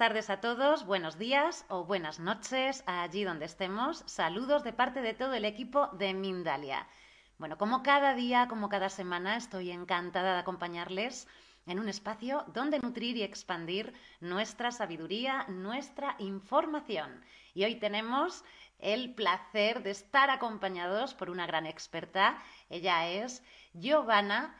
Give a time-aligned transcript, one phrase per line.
[0.00, 4.02] tardes a todos, buenos días o buenas noches allí donde estemos.
[4.06, 6.86] Saludos de parte de todo el equipo de Mindalia.
[7.36, 11.28] Bueno, como cada día, como cada semana, estoy encantada de acompañarles
[11.66, 17.22] en un espacio donde nutrir y expandir nuestra sabiduría, nuestra información.
[17.52, 18.42] Y hoy tenemos
[18.78, 22.38] el placer de estar acompañados por una gran experta.
[22.70, 23.42] Ella es
[23.74, 24.56] Giovanna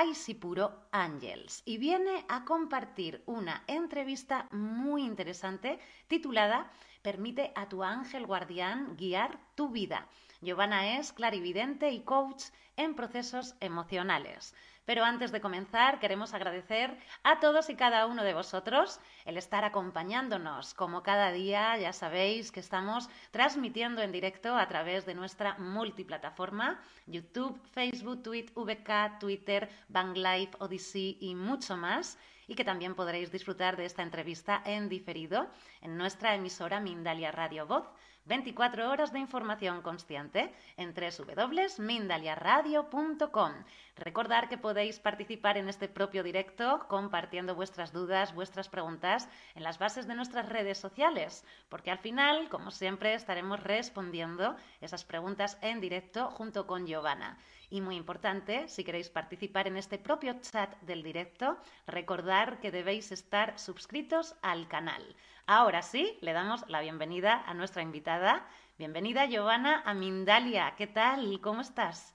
[0.00, 6.70] Aisipuro Angels y viene a compartir una entrevista muy interesante titulada
[7.02, 10.06] Permite a tu ángel guardián guiar tu vida.
[10.40, 12.44] Giovanna es clarividente y coach
[12.76, 14.54] en procesos emocionales.
[14.88, 19.62] Pero antes de comenzar, queremos agradecer a todos y cada uno de vosotros el estar
[19.62, 20.72] acompañándonos.
[20.72, 26.80] Como cada día, ya sabéis que estamos transmitiendo en directo a través de nuestra multiplataforma,
[27.06, 33.30] YouTube, Facebook, Twitter, VK, Twitter, Bang Live, Odyssey y mucho más y que también podréis
[33.30, 35.50] disfrutar de esta entrevista en diferido
[35.82, 37.84] en nuestra emisora Mindalia Radio Voz
[38.28, 43.52] 24 horas de información consciente en www.mindaliaradio.com.
[43.96, 49.78] Recordar que podéis participar en este propio directo compartiendo vuestras dudas, vuestras preguntas en las
[49.78, 55.80] bases de nuestras redes sociales, porque al final, como siempre, estaremos respondiendo esas preguntas en
[55.80, 57.38] directo junto con Giovanna.
[57.70, 63.12] Y muy importante, si queréis participar en este propio chat del directo, recordar que debéis
[63.12, 65.02] estar suscritos al canal.
[65.50, 68.46] Ahora sí, le damos la bienvenida a nuestra invitada.
[68.76, 70.74] Bienvenida, Giovanna, a Mindalia.
[70.76, 71.40] ¿Qué tal?
[71.40, 72.14] ¿Cómo estás?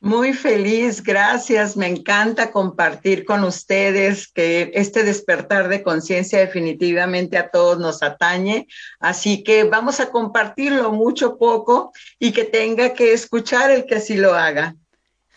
[0.00, 1.76] Muy feliz, gracias.
[1.76, 8.66] Me encanta compartir con ustedes que este despertar de conciencia definitivamente a todos nos atañe.
[9.00, 14.16] Así que vamos a compartirlo mucho poco y que tenga que escuchar el que así
[14.16, 14.76] lo haga.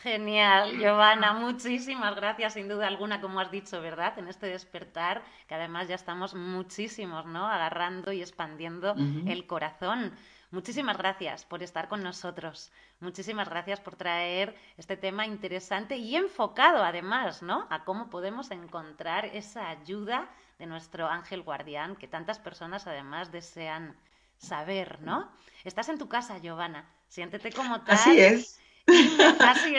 [0.05, 4.13] Genial, Giovanna, muchísimas gracias, sin duda alguna, como has dicho, ¿verdad?
[4.19, 7.47] En este despertar, que además ya estamos muchísimos, ¿no?
[7.47, 8.95] Agarrando y expandiendo
[9.25, 10.15] el corazón.
[10.51, 12.71] Muchísimas gracias por estar con nosotros.
[12.99, 17.65] Muchísimas gracias por traer este tema interesante y enfocado, además, ¿no?
[17.71, 20.29] A cómo podemos encontrar esa ayuda
[20.59, 23.97] de nuestro ángel guardián que tantas personas, además, desean
[24.37, 25.31] saber, ¿no?
[25.63, 26.87] Estás en tu casa, Giovanna.
[27.07, 27.95] Siéntete como tal.
[27.95, 28.59] Así es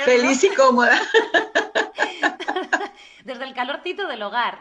[0.04, 1.00] Feliz y cómoda.
[3.24, 4.58] Desde el calorcito del hogar.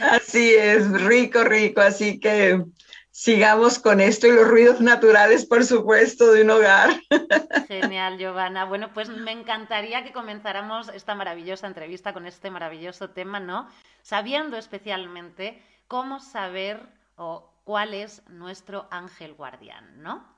[0.00, 1.80] Así es, rico, rico.
[1.80, 2.64] Así que
[3.10, 7.00] sigamos con esto y los ruidos naturales, por supuesto, de un hogar.
[7.68, 8.64] Genial, Giovanna.
[8.64, 13.68] Bueno, pues me encantaría que comenzáramos esta maravillosa entrevista con este maravilloso tema, ¿no?
[14.02, 16.80] Sabiendo especialmente cómo saber
[17.16, 20.33] o cuál es nuestro ángel guardián, ¿no?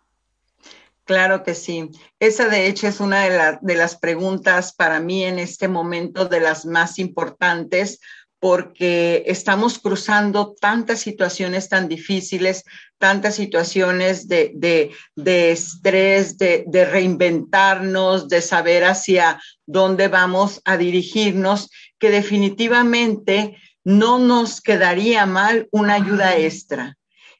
[1.06, 1.88] Claro que sí.
[2.18, 6.66] Esa de hecho es una de, las preguntas para mí en este momento de las
[6.66, 8.00] más importantes
[8.40, 12.64] porque estamos cruzando tantas situaciones tan difíciles,
[12.98, 22.10] tantas situaciones de, estrés, de, de, reinventarnos, de saber hacia dónde vamos a dirigirnos, que
[22.10, 26.95] definitivamente no nos quedaría mal una ayuda extra.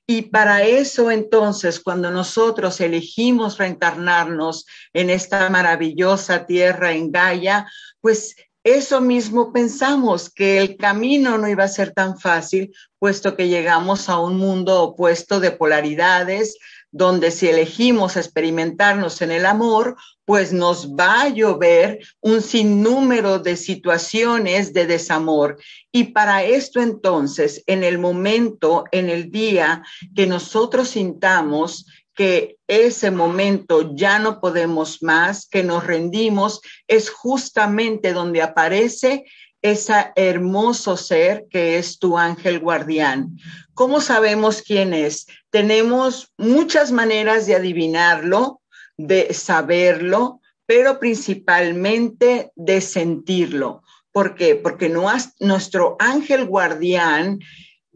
[0.09, 7.67] Y para eso entonces, cuando nosotros elegimos reencarnarnos en esta maravillosa tierra en Gaia,
[8.01, 13.49] pues eso mismo pensamos, que el camino no iba a ser tan fácil, puesto que
[13.49, 16.57] llegamos a un mundo opuesto de polaridades,
[16.97, 23.57] donde si elegimos experimentarnos en el amor, pues nos va a llover un sinnúmero de
[23.57, 25.59] situaciones de desamor.
[25.93, 29.83] Y para esto entonces, en el momento, en el día
[30.15, 38.15] que nosotros sintamos que ese momento ya no podemos más, que nos rendimos, es justamente
[38.15, 39.27] donde aparece
[39.63, 43.37] ese hermoso ser que es tu ángel guardián.
[43.75, 45.27] ¿Cómo sabemos quién es?
[45.51, 48.61] Tenemos muchas maneras de adivinarlo,
[48.97, 53.83] de saberlo, pero principalmente de sentirlo.
[54.13, 54.55] ¿Por qué?
[54.55, 57.39] Porque nuestro ángel guardián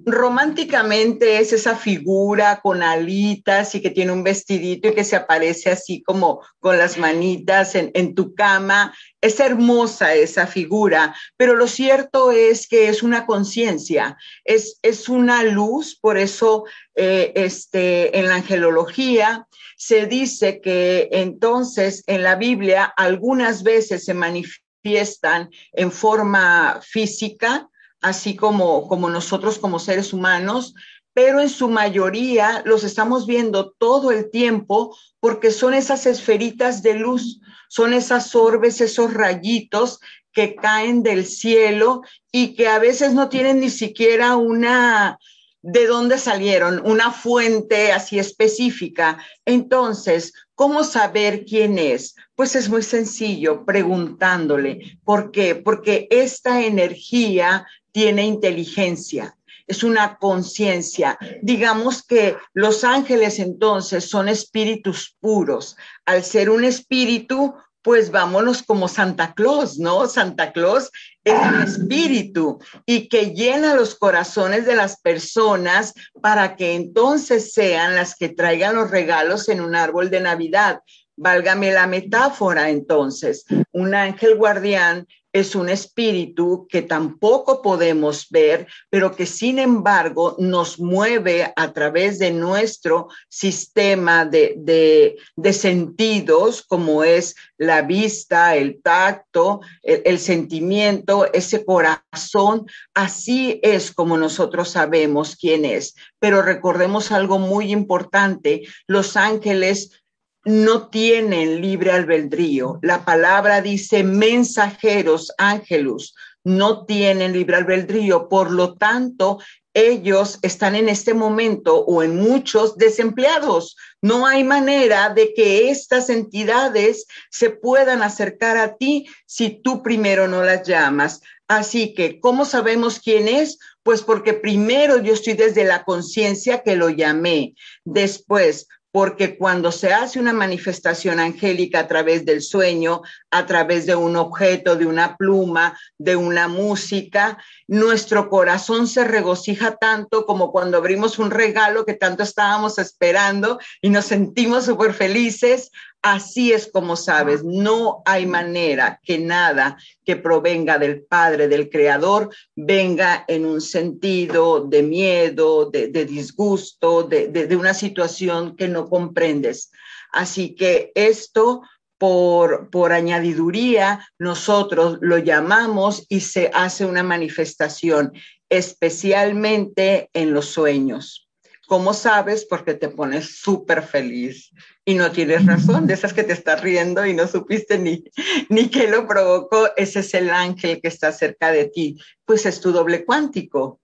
[0.05, 5.71] románticamente es esa figura con alitas y que tiene un vestidito y que se aparece
[5.71, 8.95] así como con las manitas en, tu cama.
[9.21, 15.43] Es hermosa esa figura, pero lo cierto es que es una conciencia, es, es una
[15.43, 16.65] luz, por eso
[16.95, 24.15] eh, este, en la angelología se dice que entonces en la Biblia algunas veces se
[24.15, 27.69] manifiestan en forma física,
[28.01, 30.75] así como, como nosotros como seres humanos,
[31.13, 36.95] pero en su mayoría los estamos viendo todo el tiempo porque son esas esferitas de
[36.95, 40.01] luz, son esas orbes, esos rayitos
[40.33, 45.19] que caen del cielo y que a veces no tienen ni siquiera una,
[45.63, 49.19] de dónde salieron, una fuente así específica.
[49.45, 52.15] Entonces, ¿cómo saber quién es?
[52.35, 54.99] Pues es muy sencillo, preguntándole.
[55.05, 55.55] ¿Por qué?
[55.55, 59.37] Porque esta energía tiene inteligencia
[59.71, 61.17] es una conciencia.
[61.43, 65.77] Digamos que los ángeles entonces son espíritus puros.
[66.05, 70.09] Al ser un espíritu, pues vámonos como Santa Claus, ¿no?
[70.09, 70.91] Santa Claus
[71.23, 77.95] es un espíritu y que llena los corazones de las personas para que entonces sean
[77.95, 80.81] las que traigan los regalos en un árbol de Navidad.
[81.17, 83.45] Válgame la metáfora entonces.
[83.73, 90.81] Un ángel guardián es un espíritu que tampoco podemos ver, pero que sin embargo nos
[90.81, 95.17] mueve a través de nuestro sistema de,
[95.53, 102.67] sentidos, como es la vista, el tacto, el sentimiento, ese corazón.
[102.95, 105.95] Así es como nosotros sabemos quién es.
[106.19, 110.00] Pero recordemos algo muy importante, los ángeles
[110.45, 112.79] no tienen libre albedrío.
[112.83, 116.15] La palabra dice mensajeros, ángelos,
[116.45, 118.29] no tienen libre albedrío.
[118.29, 119.39] Por lo tanto,
[119.75, 123.77] ellos están en este momento o en muchos desempleados.
[124.03, 130.27] No hay manera de que estas entidades se puedan acercar a ti si tú primero
[130.27, 131.21] no las llamas.
[131.47, 133.59] Así que, ¿cómo sabemos quién es?
[133.83, 137.55] Pues porque primero yo estoy desde la conciencia que lo llamé.
[137.85, 143.95] Después, porque cuando se hace una manifestación angélica a través del sueño, a través de
[143.95, 147.39] un objeto, de una pluma, de una música,
[147.69, 153.91] nuestro corazón se regocija tanto como cuando abrimos un regalo que tanto estábamos esperando y
[153.91, 155.71] nos sentimos súper felices.
[156.03, 162.35] Así es como sabes, no hay manera que nada que provenga del Padre, del Creador,
[162.57, 169.71] venga en un sentido de miedo, de, disgusto, de, de una situación que no comprendes.
[170.11, 171.63] Así que esto
[171.99, 178.15] por, por, añadiduría, nosotros lo llamamos y se hace una manifestación,
[178.49, 181.30] especialmente en los sueños.
[181.71, 182.45] ¿Cómo sabes?
[182.45, 184.53] Porque te pones súper feliz
[184.85, 188.03] y no tienes razón, de esas que te estás riendo y no supiste ni,
[188.49, 192.61] ni qué lo provocó, ese es el ángel que está cerca de ti, pues es
[192.61, 193.81] tu doble cuántico.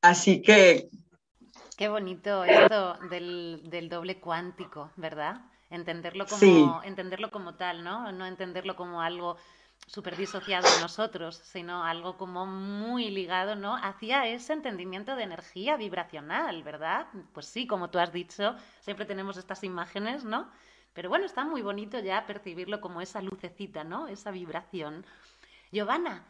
[0.00, 0.88] Así que...
[1.76, 5.42] Qué bonito esto del, del doble cuántico, ¿verdad?
[5.70, 8.10] Entenderlo como, entenderlo como tal, ¿no?
[8.10, 9.36] No entenderlo como algo
[9.86, 13.76] súper disociado de nosotros, sino algo como muy ligado, ¿no?
[13.76, 17.06] Hacia ese entendimiento de energía vibracional, ¿verdad?
[17.32, 20.50] Pues sí, como tú has dicho, siempre tenemos estas imágenes, ¿no?
[20.92, 24.08] Pero bueno, está muy bonito ya percibirlo como esa lucecita, ¿no?
[24.08, 25.04] Esa vibración.
[25.70, 26.24] Giovanna,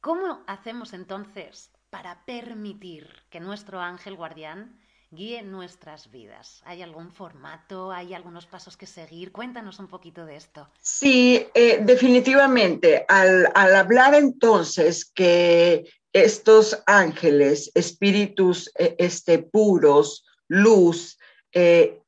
[0.00, 4.78] ¿cómo hacemos entonces para permitir que nuestro ángel guardián
[5.10, 6.62] guíe nuestras vidas.
[6.64, 7.90] ¿Hay algún formato?
[7.90, 9.32] ¿Hay algunos pasos que seguir?
[9.32, 10.68] Cuéntanos un poquito de esto.
[10.80, 13.04] Sí, eh, definitivamente.
[13.08, 21.18] Al, hablar entonces que estos ángeles, espíritus eh, este, puros, luz,
[21.52, 22.02] eh,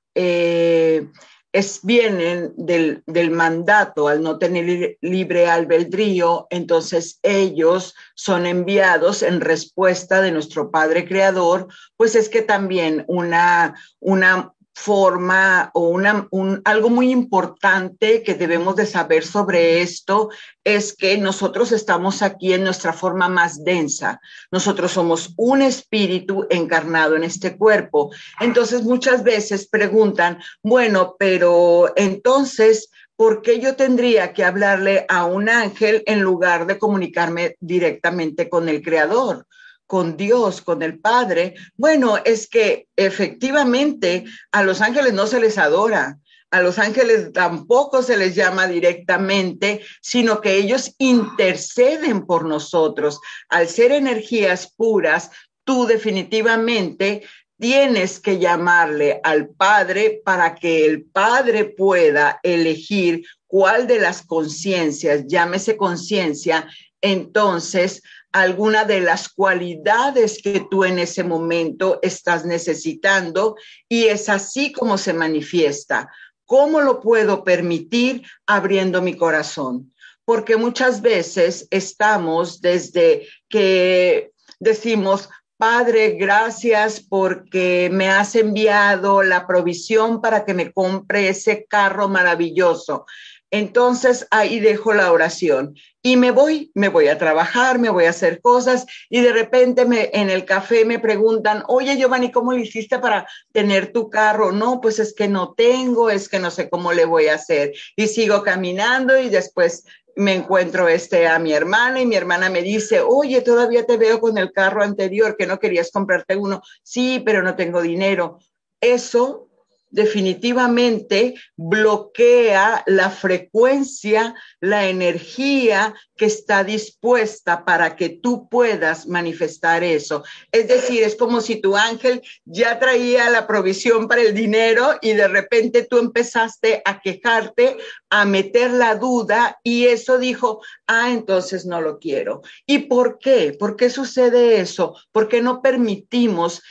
[1.53, 9.41] es, vienen del, del, mandato al no tener libre albedrío, entonces ellos son enviados en
[9.41, 11.67] respuesta de nuestro Padre Creador,
[11.97, 18.77] pues es que también una, una forma o una, un, algo muy importante que debemos
[18.77, 20.31] de saber sobre esto
[20.65, 24.21] es que nosotros estamos aquí en nuestra forma más densa.
[24.51, 28.11] Nosotros somos un espíritu encarnado en este cuerpo.
[28.41, 35.49] Entonces muchas veces preguntan, bueno, pero entonces, ¿por qué yo tendría que hablarle a un
[35.49, 39.47] ángel en lugar de comunicarme directamente con el Creador?
[39.91, 41.57] Con Dios, con el Padre.
[41.77, 46.17] Bueno, es que efectivamente a los ángeles no se les adora,
[46.53, 53.19] a los ángeles tampoco se les llama directamente, sino que ellos interceden por nosotros.
[53.49, 55.33] Al ser energías puras,
[55.65, 57.25] tú definitivamente
[57.59, 65.27] tienes que llamarle al Padre para que el Padre pueda elegir cuál de las conciencias,
[65.27, 66.69] llámese conciencia,
[67.01, 73.57] entonces alguna de las cualidades que tú en ese momento estás necesitando
[73.89, 76.11] y es así como se manifiesta.
[76.45, 79.93] ¿Cómo lo puedo permitir abriendo mi corazón?
[80.25, 90.21] Porque muchas veces estamos desde que decimos, Padre, gracias porque me has enviado la provisión
[90.21, 93.05] para que me compre ese carro maravilloso
[93.51, 98.11] Entonces ahí dejo la oración y me voy, me voy a trabajar, me voy a
[98.11, 102.99] hacer cosas y de repente en el café me preguntan, oye Giovanni, ¿cómo le hiciste
[103.01, 104.53] para tener tu carro?
[104.53, 107.73] No, pues es que no tengo, es que no sé cómo le voy a hacer.
[107.97, 109.85] Y sigo caminando y después
[110.17, 114.21] me encuentro este a mi hermana y mi hermana me dice, oye, todavía te veo
[114.21, 116.63] con el carro anterior, que no querías comprarte uno.
[116.83, 118.39] Sí, pero no tengo dinero.
[118.81, 119.50] Eso
[119.91, 130.23] definitivamente bloquea la frecuencia, la energía que está dispuesta para que tú puedas manifestar eso.
[130.53, 135.13] Es decir, es como si tu ángel ya traía la provisión para el dinero y
[135.15, 137.77] de repente tú empezaste a quejarte,
[138.11, 142.43] a meter la duda y eso dijo, ah, entonces no lo quiero.
[142.67, 143.57] ¿Y por qué?
[143.59, 144.95] ¿Por qué sucede eso?
[145.13, 146.63] Porque no permitimos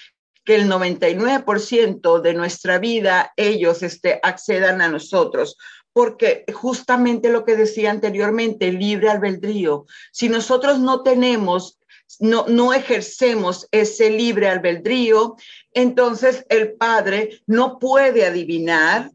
[0.50, 5.60] que el 99% de nuestra vida ellos este, accedan a nosotros.
[5.94, 11.78] Porque justamente lo que decía anteriormente, libre albedrío, si nosotros no tenemos
[12.20, 15.36] no, no, ejercemos ese libre albedrío,
[15.74, 19.12] entonces el Padre no puede adivinar,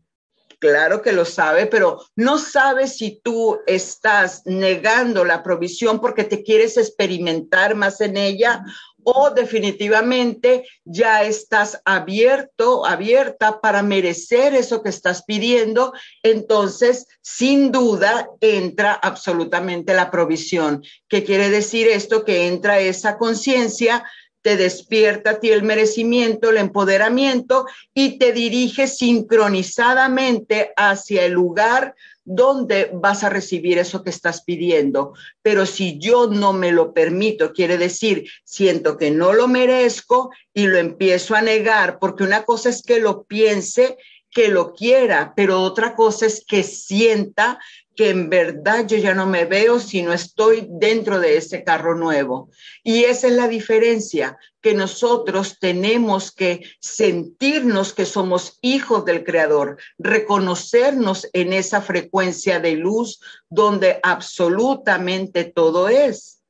[0.60, 6.44] claro que lo sabe, pero no sabe si tú estás negando la provisión porque te
[6.44, 8.64] quieres experimentar más en ella
[9.04, 15.92] o definitivamente ya estás abierto, abierta para merecer eso que estás pidiendo,
[16.22, 20.82] entonces sin duda entra absolutamente la provisión.
[21.08, 22.24] ¿Qué quiere decir esto?
[22.24, 24.04] Que entra esa conciencia
[24.44, 31.94] te despierta a ti el merecimiento, el empoderamiento y te dirige sincronizadamente hacia el lugar
[32.26, 35.14] dónde vas a recibir eso que estás pidiendo.
[35.40, 40.66] Pero si yo no me lo permito, quiere decir, siento que no lo merezco y
[40.66, 43.96] lo empiezo a negar, porque una cosa es que lo piense,
[44.34, 47.60] que lo quiera, pero otra cosa es que sienta
[47.94, 51.94] que en verdad yo ya no me veo si no estoy dentro de ese carro
[51.94, 52.50] nuevo.
[52.82, 59.78] Y esa es la diferencia, que nosotros tenemos que sentirnos que somos hijos del Creador,
[59.98, 66.40] reconocernos en esa frecuencia de luz donde absolutamente todo es.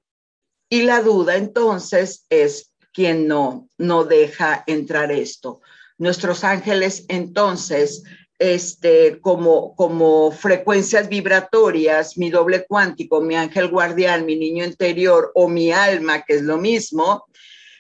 [0.71, 5.61] Y la duda entonces es quien no, no deja entrar esto.
[5.99, 8.03] Nuestros ángeles entonces
[8.39, 15.49] este, como, como frecuencias vibratorias, mi doble cuántico, mi ángel guardián, mi niño interior o
[15.49, 17.25] mi alma, que es lo mismo,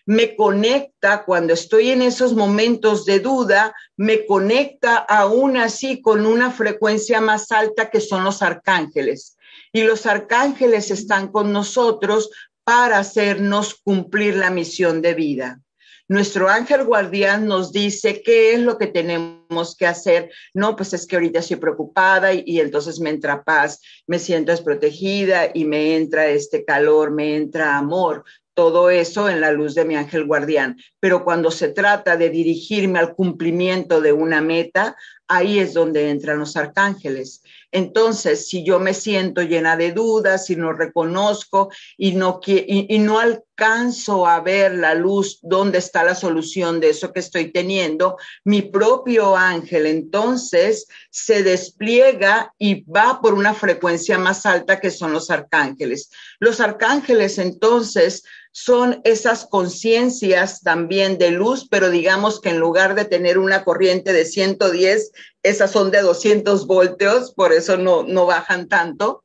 [0.06, 6.50] me conecta cuando estoy en esos momentos de duda, me conecta aún así con una
[6.50, 9.36] frecuencia más alta que son los arcángeles.
[9.72, 12.30] Y los arcángeles están con nosotros
[12.64, 15.63] para hacernos cumplir la misión de vida.
[16.06, 20.30] Nuestro ángel guardián nos dice qué es lo que tenemos que hacer.
[20.52, 25.50] No, pues es que ahorita estoy preocupada y, entonces me entra paz, me siento desprotegida
[25.54, 29.96] y me entra este calor, me entra amor todo eso en la luz de mi
[29.96, 30.76] ángel guardián.
[31.00, 34.96] Pero cuando se trata de dirigirme al cumplimiento de una meta,
[35.28, 37.42] ahí es donde entran los arcángeles.
[37.72, 43.18] Entonces, si yo me siento llena de dudas, si no reconozco y no, y, no
[43.18, 48.62] alcanzo a ver la luz, dónde está la solución de eso que estoy teniendo, mi
[48.62, 55.30] propio ángel entonces se despliega y va por una frecuencia más alta que son los
[55.30, 56.10] arcángeles.
[56.38, 58.22] Los arcángeles entonces
[58.56, 64.12] son esas conciencias también de luz, pero digamos que en lugar de tener una corriente
[64.12, 65.10] de 110,
[65.42, 69.23] esas son de 200 voltios, por eso no, no bajan tanto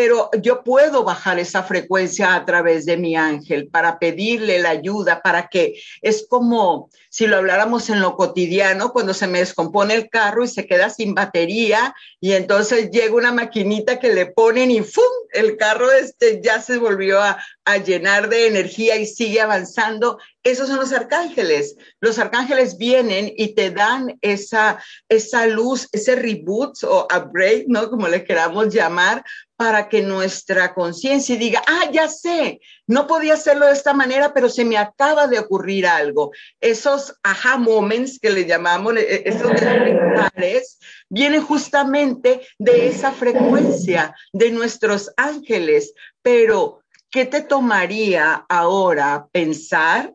[0.00, 5.20] pero yo puedo bajar esa frecuencia a través de mi ángel para pedirle la ayuda,
[5.20, 10.08] para que es como si lo habláramos en lo cotidiano, cuando se me descompone el
[10.08, 14.80] carro y se queda sin batería y entonces llega una maquinita que le ponen y
[14.80, 15.04] ¡fum!
[15.32, 17.38] El carro este ya se volvió a,
[17.86, 20.18] llenar de energía y sigue avanzando.
[20.42, 21.76] Esos son los arcángeles.
[22.00, 27.88] Los arcángeles vienen y te dan esa, esa luz, ese reboot o upgrade, ¿no?
[27.88, 29.22] Como le queramos llamar,
[29.60, 34.48] para que nuestra conciencia diga, ah, ya sé, no podía hacerlo de esta manera, pero
[34.48, 36.32] se me acaba de ocurrir algo.
[36.62, 40.78] Esos aha moments que le llamamos, e, e, esos despertares,
[41.10, 45.92] vienen justamente de esa frecuencia de nuestros ángeles.
[46.22, 50.14] Pero, ¿qué te tomaría ahora pensar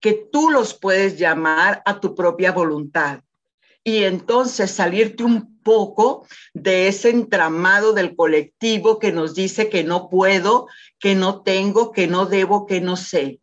[0.00, 3.20] que tú los puedes llamar a tu propia voluntad?
[3.84, 10.08] Y entonces salirte un poco de ese entramado del colectivo que nos dice que no
[10.08, 10.66] puedo,
[10.98, 13.40] que no tengo, que no debo, que no sé.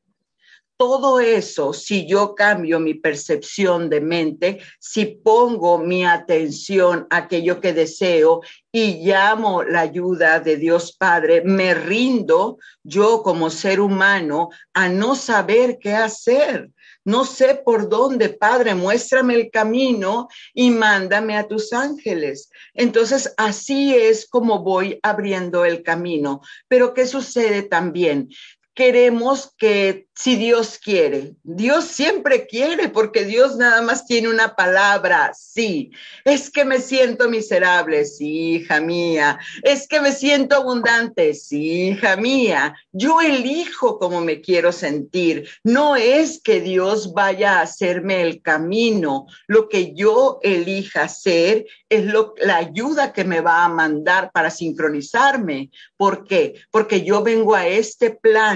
[0.82, 7.62] todo eso, si yo cambio mi percepción de mente, si pongo mi atención a aquello
[7.62, 14.50] que deseo y llamo la ayuda de Dios Padre, me rindo yo como ser humano
[14.74, 16.72] a no saber qué hacer.
[17.04, 22.52] No sé por dónde, Padre, muéstrame el camino y mándame a tus ángeles.
[22.74, 26.42] Entonces, así es como voy abriendo el camino.
[26.68, 28.30] Pero ¿qué sucede también?
[28.74, 35.32] Queremos que si Dios quiere, Dios siempre quiere porque Dios nada más tiene una palabra,
[35.34, 35.92] sí.
[36.26, 39.40] Es que me siento miserable, sí, hija mía.
[39.64, 42.76] Es que me siento abundante, sí, hija mía.
[42.92, 45.50] Yo elijo cómo me quiero sentir.
[45.64, 49.26] No es que Dios vaya a hacerme el camino.
[49.48, 54.52] Lo que yo elija hacer es lo, la ayuda que me va a mandar para
[54.52, 55.72] sincronizarme.
[55.98, 56.62] ¿Por qué?
[56.70, 58.12] Porque yo vengo a este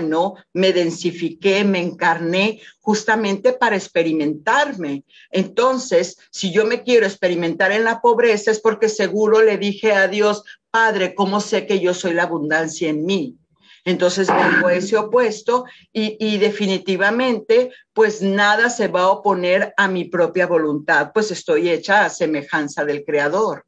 [0.05, 5.03] plano, me densifiqué, me encarné justamente para experimentarme.
[5.31, 10.07] Entonces, si yo me quiero experimentar en la pobreza es porque seguro le dije a
[10.07, 13.37] Dios, Padre, ¿cómo sé que yo soy la abundancia en mí?
[13.85, 20.47] Entonces vengo ese opuesto y, definitivamente pues nada se va a oponer a mi propia
[20.47, 23.63] voluntad, pues estoy hecha a semejanza del Creador.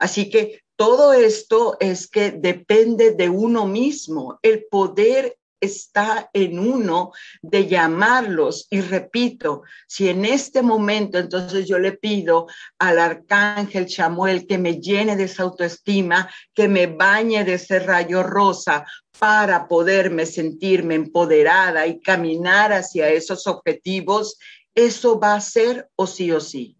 [0.00, 4.40] Así que todo esto es que depende de uno mismo.
[4.42, 7.12] El poder está en uno
[7.42, 8.66] de llamarlos.
[8.70, 12.46] Y repito, si en este momento entonces yo le pido
[12.78, 18.22] al arcángel Chamuel que me llene de esa autoestima, que me bañe de ese rayo
[18.22, 18.84] rosa
[19.18, 24.38] para poderme sentirme empoderada y caminar hacia esos objetivos,
[24.74, 26.76] eso va a ser o sí o sí.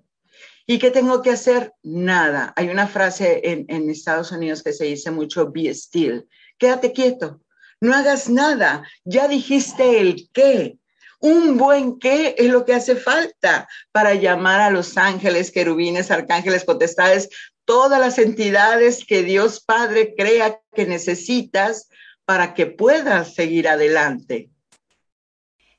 [0.66, 1.74] ¿Y qué tengo que hacer?
[1.82, 2.52] Nada.
[2.56, 6.26] Hay una frase en, en Estados Unidos que se dice mucho, be still.
[6.56, 7.40] Quédate quieto
[7.80, 10.76] no hagas nada, ya dijiste el qué.
[11.18, 16.64] Un buen qué es lo que hace falta para llamar a los ángeles, querubines, arcángeles,
[16.64, 17.28] potestades,
[17.64, 21.88] todas las entidades que Dios Padre crea que necesitas
[22.24, 24.50] para que puedas seguir adelante.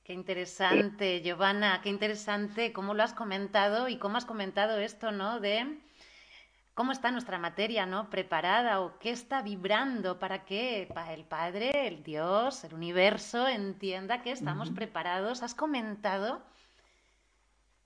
[0.04, 5.40] Qué interesante, Giovanna, qué interesante cómo lo has comentado y cómo has comentado esto, ¿no?
[5.40, 5.80] De
[6.74, 8.10] cómo está nuestra materia, ¿no?
[8.10, 14.32] Preparada o qué está vibrando para que el Padre, el Dios, el universo entienda que
[14.32, 15.44] estamos preparados.
[15.44, 16.42] Has comentado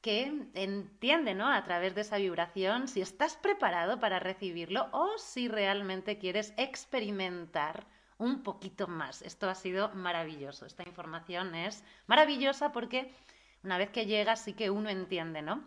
[0.02, 1.52] que entiende, ¿no?
[1.52, 7.88] A través de esa vibración si estás preparado para recibirlo o si realmente quieres experimentar
[8.20, 9.24] un poquito más.
[9.24, 10.68] Esto ha sido maravilloso.
[10.68, 13.12] Esta información es maravillosa porque
[13.64, 15.64] una vez que llega sí que uno entiende, ¿no?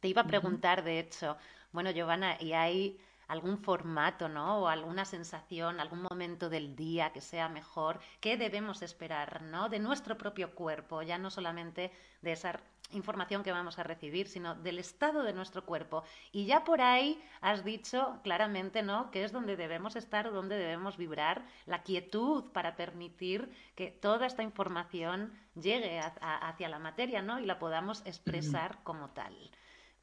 [0.00, 1.36] Te iba a preguntar, de hecho,
[1.72, 2.98] bueno, Giovanna, ¿y hay
[3.28, 4.60] algún formato, ¿no?
[4.60, 8.00] O alguna sensación, algún momento del día que sea mejor?
[8.20, 9.68] ¿Qué debemos esperar, ¿no?
[9.68, 12.60] De nuestro propio cuerpo, ya no solamente de esa
[12.92, 16.04] información que vamos a recibir, sino del estado de nuestro cuerpo.
[16.30, 19.10] Y ya por ahí has dicho claramente, ¿no?
[19.10, 24.42] Que es donde debemos estar, donde debemos vibrar, la quietud para permitir que toda esta
[24.44, 27.40] información llegue hacia la materia, ¿no?
[27.40, 29.34] Y la podamos expresar como tal.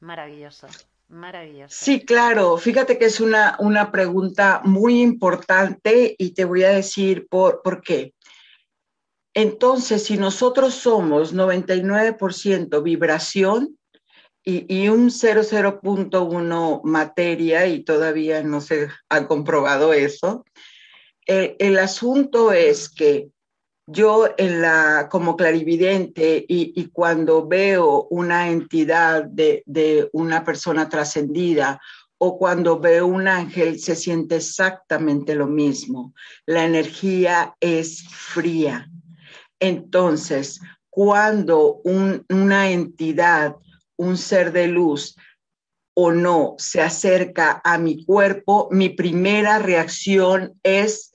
[0.00, 0.68] Maravilloso.
[1.14, 1.76] Maravilloso.
[1.78, 2.56] Sí, claro.
[2.58, 7.82] Fíjate que es una, una pregunta muy importante y te voy a decir por, por
[7.82, 8.12] qué.
[9.32, 13.78] Entonces, si nosotros somos 99% vibración
[14.44, 20.44] y, y un 00.1 materia, y todavía no se ha comprobado eso,
[21.26, 23.28] eh, el asunto es que
[23.86, 31.80] yo en la, como clarividente y, cuando veo una entidad de, de una persona trascendida
[32.18, 36.14] o cuando veo un ángel, se siente exactamente lo mismo.
[36.46, 38.88] La energía es fría.
[39.60, 43.56] Entonces, cuando una entidad,
[43.96, 45.16] un ser de luz
[45.94, 51.12] o no se acerca a mi cuerpo, mi primera reacción es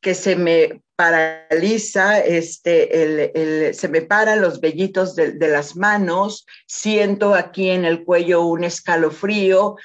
[0.00, 7.34] que se me paraliza, este, se me paran los vellitos de, de, las manos, siento
[7.34, 9.76] aquí en el cuello un escalofrío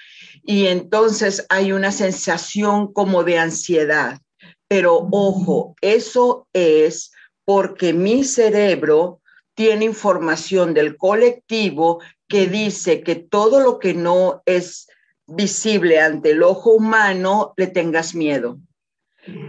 [0.43, 4.19] y entonces hay una sensación como de ansiedad.
[4.67, 7.11] Pero ojo, eso es
[7.45, 9.21] porque mi cerebro
[9.53, 14.87] tiene información del colectivo que dice que todo lo que no es
[15.27, 18.59] visible ante el ojo humano le tengas miedo.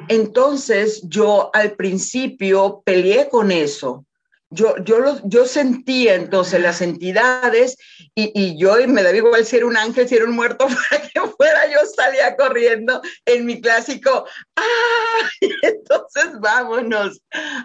[0.08, 4.04] Entonces yo al principio peleé con eso.
[4.50, 7.76] yo, yo, yo sentía entonces las entidades
[8.14, 11.02] y, y, yo me daba igual si era un ángel, si era un muerto, para
[11.02, 15.30] que fuera, yo salía corriendo en mi clásico, ¡ah!
[15.62, 17.20] entonces vámonos,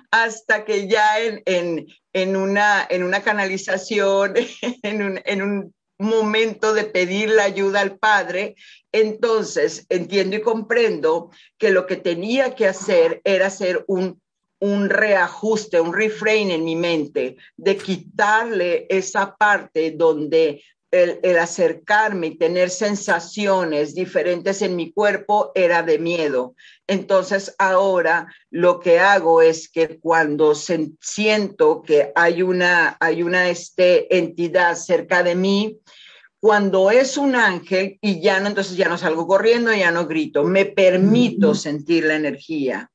[0.09, 4.33] hasta que ya en, en, en, una, en una canalización,
[4.83, 8.55] en un, en un momento de pedir la ayuda al Padre,
[8.91, 14.21] entonces entiendo y comprendo que lo que tenía que hacer era hacer un
[14.61, 22.27] un reajuste, un refrain en mi mente, de quitarle esa parte donde el, el, acercarme
[22.27, 26.55] y tener sensaciones diferentes en mi cuerpo era de miedo.
[26.85, 33.49] Entonces ahora lo que hago es que cuando se, siento que hay una, hay una
[33.49, 35.79] este, entidad cerca de mí,
[36.39, 40.43] cuando es un ángel y ya no, entonces ya no salgo corriendo, ya no grito,
[40.43, 42.91] me permito sentir la energía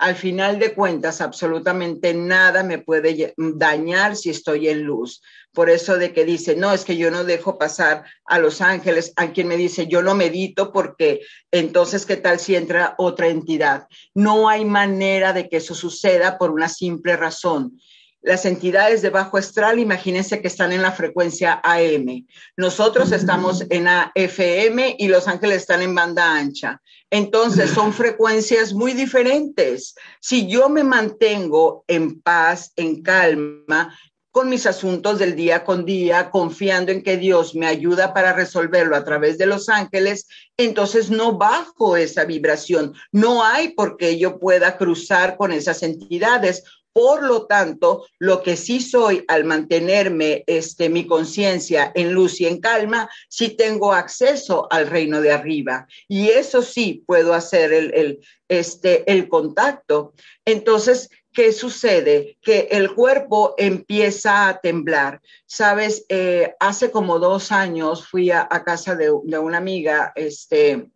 [0.00, 5.22] al final de cuentas, absolutamente nada me puede dañar si estoy en luz.
[5.52, 9.12] Por eso de que dice, no, es que yo no dejo pasar a los ángeles,
[9.16, 13.86] a quien me dice, yo no medito porque entonces, ¿qué tal si entra otra entidad?
[14.14, 17.78] No hay manera de que eso suceda por una simple razón
[18.22, 22.26] las entidades de bajo astral, imagínense que están en la frecuencia AM.
[22.56, 26.80] Nosotros estamos en AFM y Los Ángeles están en banda ancha.
[27.08, 29.94] Entonces son frecuencias muy diferentes.
[30.20, 33.96] Si yo me mantengo en paz, en calma,
[34.30, 38.96] con mis asuntos del día con día, confiando en que Dios me ayuda para resolverlo
[38.96, 42.94] a través de los ángeles, entonces no bajo esa vibración.
[43.12, 46.62] No hay por qué yo pueda cruzar con esas entidades
[46.92, 52.46] por lo tanto, lo que sí soy al mantenerme este, mi conciencia en luz y
[52.46, 55.86] en calma, sí tengo acceso al reino de arriba.
[56.08, 60.14] Y eso sí puedo hacer el, el, este, el contacto.
[60.44, 62.38] Entonces, ¿qué sucede?
[62.42, 65.20] Que el cuerpo empieza a temblar.
[65.46, 70.90] Sabes, eh, hace como dos años fui a, casa de, de, una amiga este,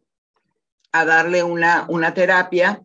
[0.93, 2.83] a darle una, una terapia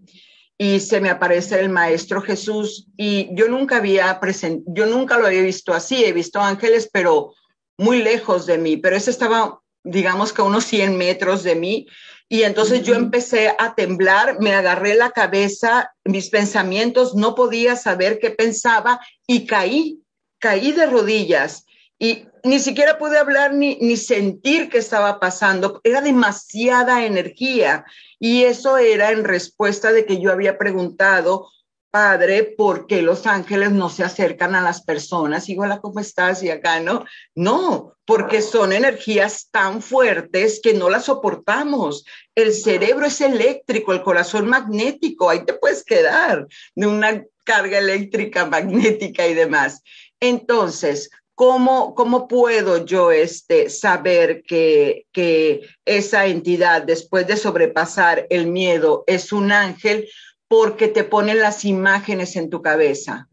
[0.58, 5.26] y se me aparece el maestro Jesús y yo nunca había present yo nunca lo
[5.26, 7.34] había visto así, he visto ángeles, pero
[7.78, 11.88] muy lejos de mí, pero ese estaba, digamos que a unos 100 metros de mí.
[12.32, 18.20] Y entonces yo empecé a temblar, me agarré la cabeza, mis pensamientos, no podía saber
[18.20, 20.04] qué pensaba y caí,
[20.38, 21.66] caí de rodillas.
[21.98, 25.82] Y ni siquiera pude hablar ni, ni sentir qué estaba pasando.
[25.84, 27.84] Era demasiada energía.
[28.20, 31.50] Y eso era en respuesta de que yo había preguntado,
[31.92, 35.50] Padre, ¿por qué los ángeles no se acercan a las personas?
[35.50, 36.44] Y hola, ¿cómo estás?
[36.44, 37.04] Y acá, ¿no?
[37.34, 42.06] No, porque son energías tan fuertes que no las soportamos.
[42.36, 48.46] El cerebro es eléctrico, el corazón magnético, ahí te puedes quedar de una carga eléctrica,
[48.46, 49.82] magnética y demás.
[50.20, 58.48] Entonces, ¿Cómo, ¿Cómo, puedo yo este, saber que, que esa entidad, después de sobrepasar el
[58.48, 60.10] miedo, es un ángel?
[60.50, 63.30] Porque te ponen las imágenes en tu cabeza.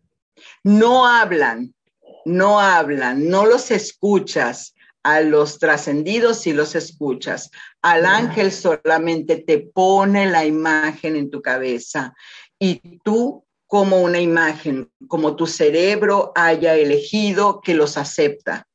[0.62, 1.74] No hablan,
[2.24, 4.72] no hablan, no los escuchas.
[5.02, 7.52] A los trascendidos y los escuchas.
[7.81, 12.12] Al ángel solamente te pone la imagen en tu cabeza
[12.59, 18.66] y tú como una imagen, como tu cerebro haya elegido que los acepta.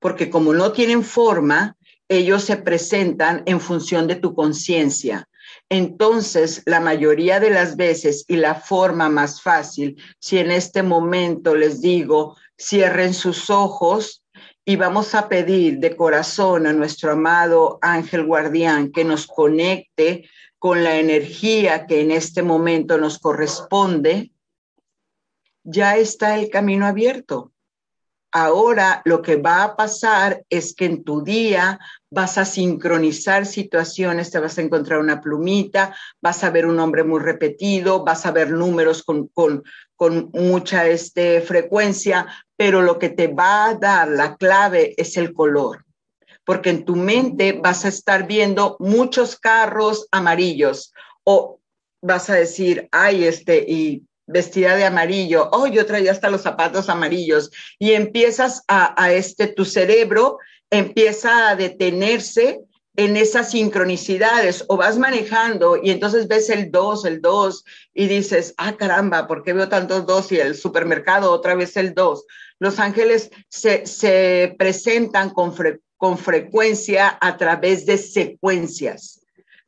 [0.00, 1.76] Porque como no tienen forma,
[2.08, 5.28] ellos se presentan en función de tu conciencia.
[5.70, 11.54] Entonces, la mayoría de las veces y la forma más fácil, si en este momento
[11.54, 14.24] les digo, cierren sus ojos
[14.64, 20.28] y vamos a pedir de corazón a nuestro amado ángel guardián que nos conecte
[20.58, 24.32] con la energía que en este momento nos corresponde,
[25.62, 27.52] ya está el camino abierto.
[28.32, 31.78] Ahora lo que va a pasar es que en tu día
[32.10, 37.04] vas a sincronizar situaciones, te vas a encontrar una plumita, vas a ver un nombre
[37.04, 39.64] muy repetido, vas a ver números con, con,
[40.32, 45.84] mucha este, frecuencia, pero lo que te va a dar la clave es el color
[46.44, 51.60] porque en tu mente vas a estar viendo muchos carros amarillos o
[52.00, 56.88] vas a decir, ay, este, y vestida de amarillo, oh, yo traía hasta los zapatos
[56.88, 60.38] amarillos, y empiezas a este, tu cerebro
[60.70, 62.60] empieza a detenerse
[62.96, 68.54] en esas sincronicidades o vas manejando y entonces ves el 2, el 2 y dices,
[68.56, 72.24] ah, caramba, ¿por qué veo tantos 2 y el supermercado otra vez el 2?
[72.58, 75.54] Los ángeles se, se presentan con
[75.96, 79.20] con frecuencia a través de secuencias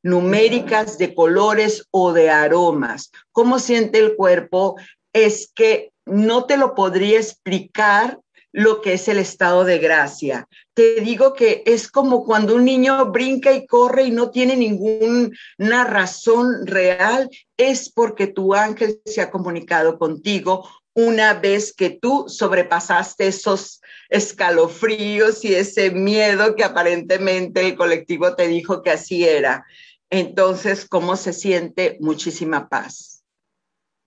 [0.02, 3.10] numéricas de colores o de aromas.
[3.32, 4.76] ¿Cómo siente el cuerpo?
[5.12, 8.18] Es que no te lo podría explicar
[8.52, 10.48] lo que es el estado de gracia.
[10.74, 15.84] Te digo que es como cuando un niño brinca y corre y no tiene ninguna
[15.84, 23.28] razón real, es porque tu ángel se ha comunicado contigo una vez que tú sobrepasaste
[23.28, 29.64] esos escalofríos y ese miedo que aparentemente el colectivo te dijo que así era.
[30.10, 31.96] Entonces, ¿cómo se siente?
[32.00, 33.19] Muchísima paz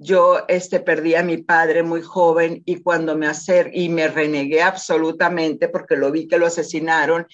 [0.03, 4.61] yo este, perdí a mi padre muy joven y cuando me hacer y me renegué
[4.61, 7.25] absolutamente porque lo vi que lo asesinaron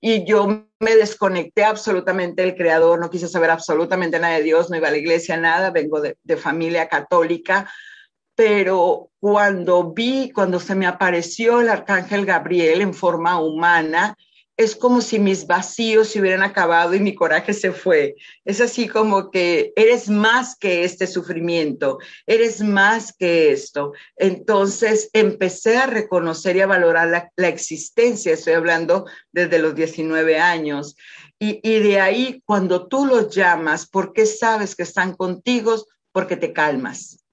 [0.00, 4.76] y yo me desconecté absolutamente del creador, no quise saber absolutamente nada de Dios, no
[4.76, 7.68] iba a la iglesia, nada, vengo de familia católica,
[8.38, 14.16] pero cuando vi, cuando se me apareció el arcángel Gabriel en forma humana,
[14.58, 18.16] es como si mis vacíos se hubieran acabado y mi coraje se fue.
[18.44, 23.92] Es así como que eres más que este sufrimiento, eres más que esto.
[24.16, 30.96] Entonces empecé a reconocer y a valorar la, existencia, estoy hablando desde los 19 años.
[31.38, 35.76] Y, y de ahí, cuando tú los llamas, ¿por qué sabes que están contigo?
[36.10, 37.24] Porque te calmas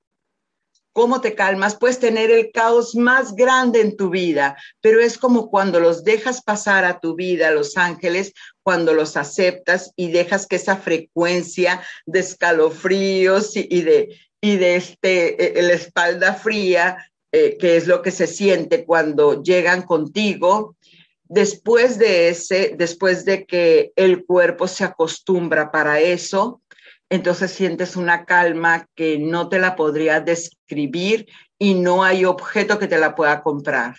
[0.96, 5.50] cómo te calmas, puedes tener el caos más grande en tu vida, pero es como
[5.50, 8.32] cuando los dejas pasar a tu vida, los ángeles,
[8.64, 15.60] cuando los aceptas y dejas que esa frecuencia de escalofríos y, de, y de este,
[15.60, 20.78] eh, la espalda fría, eh, que es lo que se siente cuando llegan contigo,
[21.26, 26.62] después de ese, después de que el cuerpo se acostumbra para eso,
[27.10, 32.88] entonces sientes una calma que no te la podría describir y no hay objeto que
[32.88, 33.96] te la pueda comprar.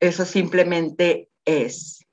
[0.00, 2.04] Eso simplemente es.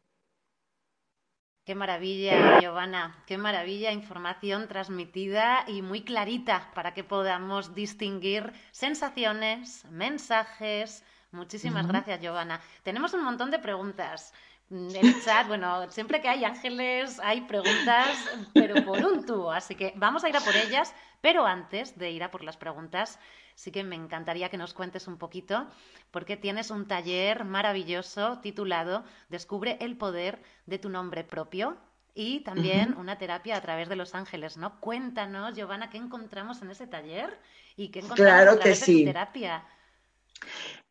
[1.67, 9.83] Qué maravilla, Giovanna, qué maravilla, información transmitida y muy clarita para que podamos distinguir sensaciones,
[9.91, 11.03] mensajes.
[11.31, 12.61] Muchísimas gracias, Giovanna.
[12.83, 14.33] Tenemos un montón de preguntas.
[14.69, 18.17] Mm, el chat, bueno, siempre que hay ángeles hay preguntas,
[18.53, 22.11] pero por un tubo, así que vamos a ir a por ellas, pero antes de
[22.11, 23.17] ir a por las preguntas,
[23.55, 25.67] sí que me encantaría que nos cuentes un poquito,
[26.11, 31.77] porque tienes un taller maravilloso titulado Descubre el poder de tu nombre propio
[32.13, 34.79] y también una terapia a través de los ángeles, ¿no?
[34.81, 37.39] Cuéntanos, Giovanna, qué encontramos en ese taller
[37.77, 38.93] y qué encontramos claro a través que sí.
[38.93, 39.63] de tu terapia.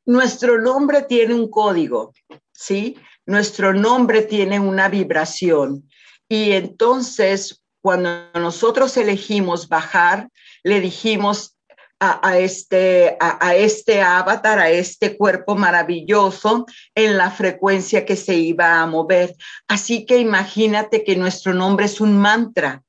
[0.06, 2.12] Nuestro nombre tiene un código,
[2.52, 2.96] ¿sí?
[3.26, 5.88] Nuestro nombre tiene una vibración
[6.28, 10.28] y entonces cuando nosotros elegimos bajar,
[10.62, 11.56] le dijimos
[11.98, 18.80] a, este, a, este avatar, a este cuerpo maravilloso, en la frecuencia que se iba
[18.80, 19.34] a mover.
[19.66, 22.82] Así que imagínate que nuestro nombre es un mantra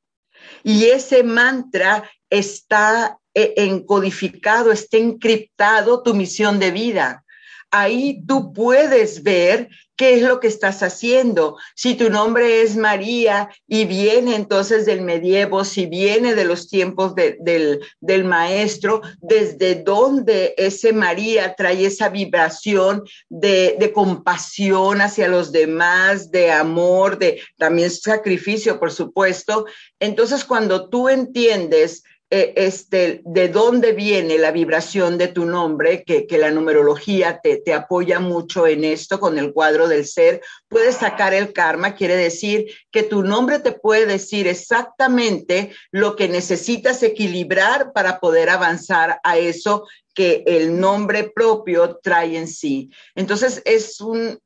[0.63, 3.17] y ese mantra está
[3.57, 7.23] encodificado, está encriptado tu misión de vida.
[7.69, 11.57] Ahí tú puedes ver qué es lo que estás haciendo.
[11.75, 17.13] Si tu nombre es María y viene entonces del medievo, si viene de los tiempos
[17.15, 25.51] del, del maestro, desde dónde ese María trae esa vibración de, de compasión hacia los
[25.51, 29.65] demás, de amor, de también sacrificio, por supuesto.
[29.99, 36.27] Entonces, cuando tú entiendes eh, este, de dónde viene la vibración de tu nombre, que,
[36.37, 40.41] la numerología te, te, apoya mucho en esto con el cuadro del ser.
[40.67, 46.27] Puedes sacar el karma, quiere decir que tu nombre te puede decir exactamente lo que
[46.27, 52.89] necesitas equilibrar para poder avanzar a eso que el nombre propio trae en sí.
[53.15, 54.37] Entonces es un,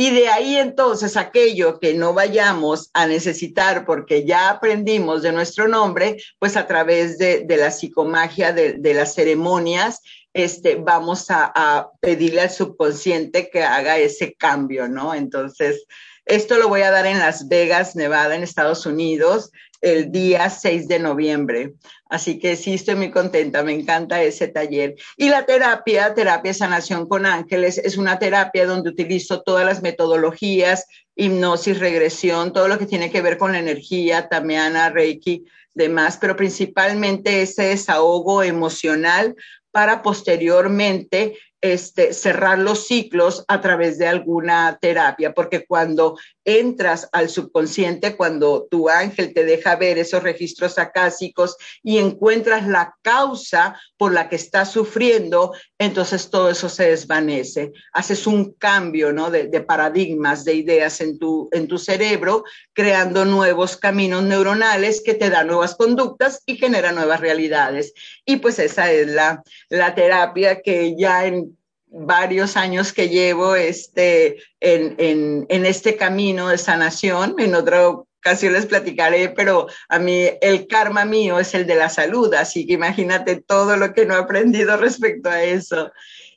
[0.00, 5.66] y de ahí entonces aquello que no vayamos a necesitar porque ya aprendimos de nuestro
[5.66, 10.00] nombre, pues a través de, la psicomagia, de, las ceremonias,
[10.32, 15.14] este, vamos a, pedirle al subconsciente que haga ese cambio, ¿no?
[15.14, 15.84] Entonces,
[16.28, 20.86] esto lo voy a dar en Las Vegas, Nevada, en Estados Unidos, el día 6
[20.86, 21.72] de noviembre.
[22.10, 24.94] Así que sí, estoy muy contenta, me encanta ese taller.
[25.16, 30.86] Y la terapia, terapia sanación con ángeles, es una terapia donde utilizo todas las metodologías,
[31.16, 36.36] hipnosis, regresión, todo lo que tiene que ver con la energía, tamiana, reiki, demás, pero
[36.36, 39.34] principalmente ese desahogo emocional
[39.70, 46.16] para posteriormente este, cerrar los ciclos a través de alguna terapia, porque cuando
[46.48, 52.96] entras al subconsciente cuando tu ángel te deja ver esos registros acásicos y encuentras la
[53.02, 57.72] causa por la que estás sufriendo, entonces todo eso se desvanece.
[57.92, 59.30] Haces un cambio ¿no?
[59.30, 65.28] de, paradigmas, de ideas en tu, en tu cerebro, creando nuevos caminos neuronales que te
[65.28, 67.92] dan nuevas conductas y generan nuevas realidades.
[68.24, 71.57] Y pues esa es la, la terapia que ya en
[71.90, 77.34] varios años que llevo este, en, este camino de sanación.
[77.38, 81.88] En otra ocasión les platicaré, pero a mí el karma mío es el de la
[81.88, 85.90] salud, así que imagínate todo lo que no he aprendido respecto a eso.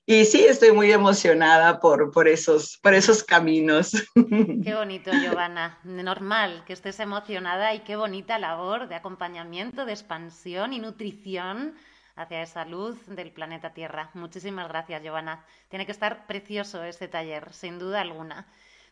[0.05, 3.91] Y sí, estoy muy emocionada por, por, esos, por esos caminos.
[4.63, 5.79] Qué bonito, Giovanna.
[5.83, 11.75] Normal que estés emocionada y qué bonita labor de acompañamiento, de expansión y nutrición
[12.15, 14.09] hacia esa luz del planeta Tierra.
[14.13, 15.45] Muchísimas gracias, Giovanna.
[15.69, 18.47] Tiene que estar precioso este taller, sin duda alguna.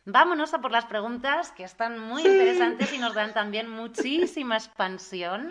[0.06, 5.50] Vámonos a por las preguntas que están muy interesantes y nos dan también muchísima expansión.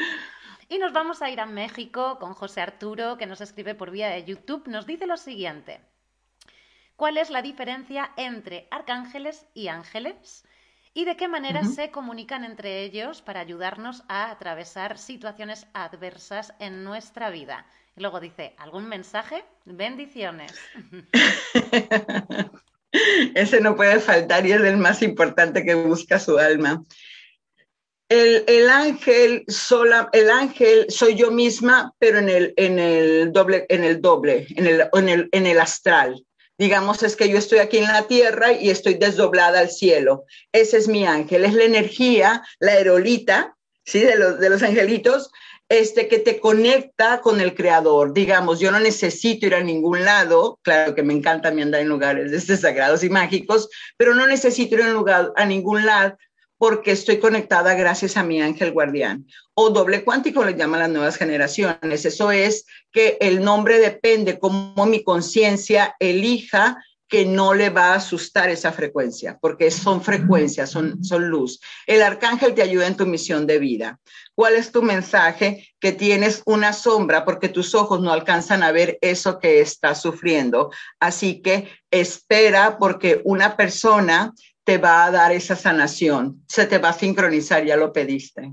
[0.69, 4.09] Y nos vamos a ir a México con José Arturo, que nos escribe por vía
[4.09, 4.67] de YouTube.
[4.67, 5.81] Nos dice lo siguiente.
[6.97, 10.45] ¿Cuál es la diferencia entre arcángeles y ángeles?
[10.99, 16.83] Y de qué manera se comunican entre ellos para ayudarnos a atravesar situaciones adversas en
[16.83, 17.67] nuestra vida.
[17.97, 19.45] Y luego dice, ¿algún mensaje?
[19.65, 20.53] Bendiciones.
[23.37, 26.83] Ese no puede faltar y es el más importante que busca su alma.
[28.09, 33.85] El, ángel sola, el ángel soy yo misma, pero en el, en el doble, en
[33.85, 36.25] el doble, en el, en el, en el astral
[36.59, 40.25] digamos, es que yo estoy aquí en la tierra y estoy desdoblada al cielo.
[40.53, 44.01] Ese es mi ángel, es la energía, la aerolita, ¿sí?
[44.01, 45.31] De los, de los angelitos,
[45.69, 48.13] este, que te conecta con el creador.
[48.13, 51.89] Digamos, yo no necesito ir a ningún lado, claro que me encanta mi andar en
[51.89, 56.17] lugares este, sagrados y mágicos, pero no necesito ir a, lugar, a ningún lado
[56.59, 59.27] porque estoy conectada gracias a mi ángel guardián.
[59.55, 62.05] O doble cuántico le llaman las nuevas generaciones.
[62.05, 67.95] Eso es que el nombre depende cómo mi conciencia elija que no le va a
[67.95, 71.59] asustar esa frecuencia, porque son frecuencias, son, son luz.
[71.87, 73.99] El arcángel te ayuda en tu misión de vida.
[74.35, 75.73] ¿Cuál es tu mensaje?
[75.81, 80.71] Que tienes una sombra porque tus ojos no alcanzan a ver eso que estás sufriendo.
[81.01, 84.35] Así que espera porque una persona
[84.69, 88.53] te va a dar esa sanación, se te va a sincronizar, ya lo pediste.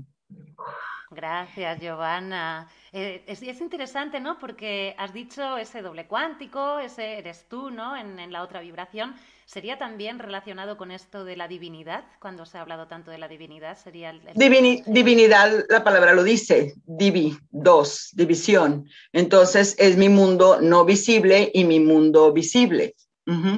[1.10, 2.66] Gracias, Giovanna.
[2.90, 4.38] Eh, es, interesante, ¿no?
[4.38, 7.94] Porque has dicho ese doble cuántico, ese eres tú, ¿no?
[7.98, 9.14] En, la otra vibración.
[9.44, 12.04] ¿Sería también relacionado con esto de la divinidad?
[12.18, 14.22] Cuando se ha hablado tanto de la divinidad, sería el...
[14.86, 18.88] divinidad, la palabra lo dice, divi, dos, división.
[19.12, 22.94] Entonces es mi mundo no visible y mi mundo visible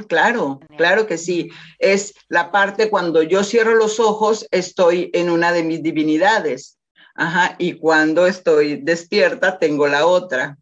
[0.07, 1.51] claro, claro que sí.
[1.79, 6.79] Es la parte cuando yo cierro los ojos, estoy en una de mis divinidades.
[7.15, 10.57] Ajá, y cuando estoy despierta, tengo la otra.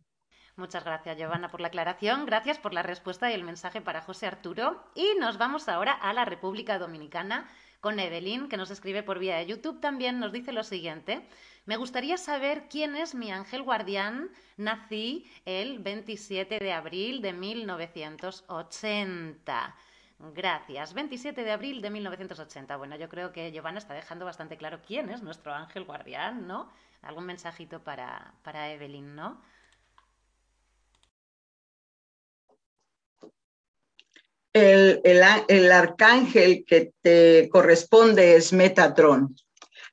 [0.56, 2.24] Muchas gracias, Giovanna, por la aclaración.
[2.24, 4.90] Gracias por la respuesta y el mensaje para José Arturo.
[4.94, 7.46] Y nos vamos ahora a la República Dominicana
[7.80, 9.80] con Evelyn, que nos escribe por vía de YouTube.
[9.80, 11.26] También nos dice lo siguiente.
[11.66, 14.30] Me gustaría saber quién es mi ángel guardián.
[14.56, 19.76] Nací el 27 de abril de 1980.
[20.34, 20.94] Gracias.
[20.94, 22.76] 27 de abril de 1980.
[22.76, 26.70] Bueno, yo creo que Giovanna está dejando bastante claro quién es nuestro ángel guardián, ¿no?
[27.02, 29.40] Algún mensajito para, para Evelyn, ¿no?
[34.56, 39.36] El, el, arcángel que te corresponde es Metatron.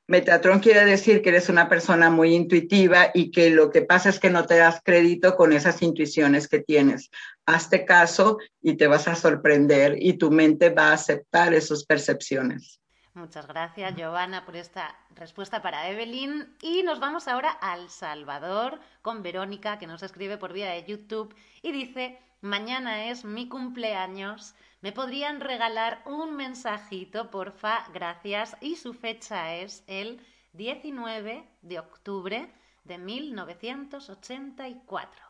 [0.07, 4.21] Metatron quiere decir que eres una persona muy intuitiva y que lo que pasa es
[4.21, 7.11] que no te das crédito con esas intuiciones que tienes.
[7.45, 12.79] Hazte caso y te vas a sorprender y tu mente va a aceptar esas percepciones.
[13.15, 16.55] Muchas gracias, Giovanna, por esta respuesta para Evelyn.
[16.61, 21.35] Y nos vamos ahora al Salvador con Verónica, que nos escribe por vía de YouTube
[21.61, 24.53] y dice, mañana es mi cumpleaños
[24.83, 27.87] ¿Me podrían regalar un mensajito, porfa?
[27.93, 28.57] Gracias.
[28.59, 30.19] Y su fecha es el
[30.51, 32.49] 19 de octubre
[32.83, 35.21] de 1984.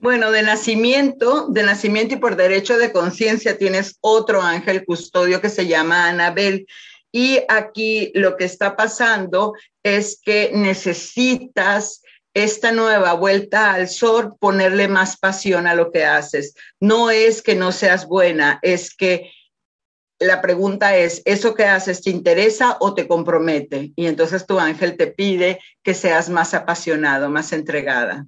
[0.00, 5.48] Bueno, de nacimiento, de nacimiento y por derecho de conciencia tienes otro ángel custodio que
[5.48, 6.66] se llama Anabel.
[7.12, 12.02] Y aquí lo que está pasando es que necesitas
[12.40, 16.54] esta nueva vuelta al sol, ponerle más pasión a lo que haces.
[16.80, 19.32] No es que no seas buena, es que
[20.18, 23.92] la pregunta es, ¿eso que haces te interesa o te compromete?
[23.96, 28.26] Y entonces tu ángel te pide que seas más apasionado, más entregada.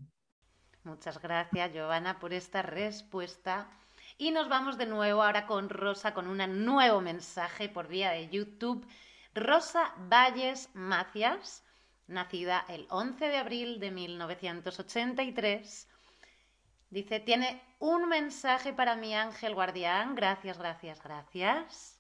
[0.84, 3.68] Muchas gracias, Giovanna, por esta respuesta.
[4.16, 8.28] Y nos vamos de nuevo ahora con Rosa con un nuevo mensaje por vía de
[8.28, 8.86] YouTube.
[9.34, 11.62] Rosa Valles Macias,
[12.12, 15.88] nacida el 11 de abril de 1983.
[16.90, 20.14] Dice, tiene un mensaje para mi ángel guardián.
[20.14, 21.98] Gracias, gracias, gracias.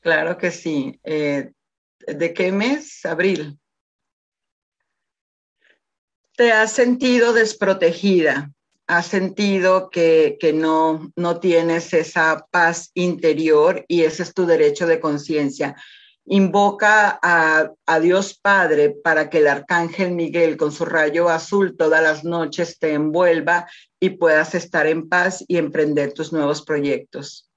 [0.00, 1.00] Claro que sí.
[1.04, 1.52] Eh,
[2.06, 3.04] ¿De qué mes?
[3.06, 3.58] Abril.
[6.36, 8.50] Te has sentido desprotegida,
[8.86, 15.00] has sentido que, no, no tienes esa paz interior y ese es tu derecho de
[15.00, 15.76] conciencia.
[16.26, 22.02] Invoca a, a, Dios Padre para que el arcángel Miguel con su rayo azul todas
[22.02, 23.66] las noches te envuelva
[24.00, 27.50] y puedas estar en paz y emprender tus nuevos proyectos.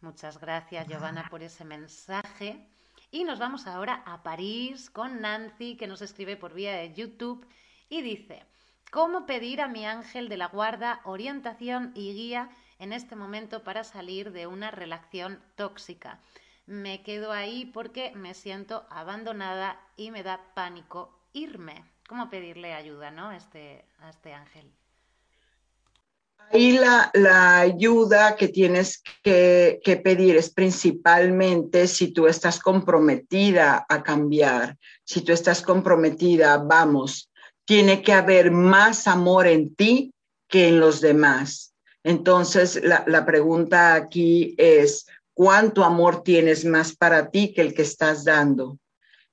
[0.00, 2.68] Muchas gracias, Giovanna, por ese mensaje.
[3.10, 7.46] Y nos vamos ahora a París con Nancy, que nos escribe por vía de YouTube
[7.88, 8.44] y dice,
[8.90, 13.84] ¿cómo pedir a mi ángel de la guarda orientación y guía en este momento para
[13.84, 16.20] salir de una relación tóxica?
[16.66, 21.84] Me quedo ahí porque me siento abandonada y me da pánico irme.
[22.08, 23.30] ¿Cómo pedirle ayuda ¿no?
[23.30, 24.72] este, a este ángel?
[26.52, 34.76] Ahí la, ayuda que tienes que, pedir es principalmente si tú estás comprometida a cambiar,
[35.04, 37.30] si tú estás comprometida, vamos,
[37.64, 40.12] tiene que haber más amor en ti
[40.48, 41.74] que en los demás.
[42.04, 45.06] Entonces, la, la pregunta aquí es,
[45.36, 48.78] ¿cuánto amor tienes más para ti que el que estás dando?